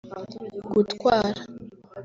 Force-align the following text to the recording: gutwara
gutwara 0.71 1.41